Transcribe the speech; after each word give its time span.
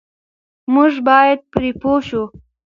موږ 0.73 0.93
بايد 1.07 1.39
پرې 1.51 1.69
پوه 1.81 1.99
شو. 2.07 2.23